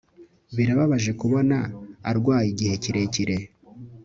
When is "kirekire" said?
2.83-3.35